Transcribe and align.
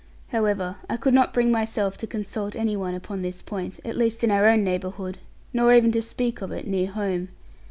However, 0.29 0.77
I 0.89 0.97
could 0.97 1.13
not 1.13 1.31
bring 1.31 1.51
myself 1.51 1.95
to 1.97 2.07
consult 2.07 2.55
any 2.55 2.75
one 2.75 2.95
upon 2.95 3.21
this 3.21 3.43
point, 3.43 3.79
at 3.85 3.95
least 3.95 4.23
in 4.23 4.31
our 4.31 4.47
own 4.47 4.63
neighbourhood, 4.63 5.19
nor 5.53 5.75
even 5.75 5.91
to 5.91 6.01
speak 6.01 6.41
of 6.41 6.51
it 6.51 6.65
near 6.65 6.87
home. 6.91 7.27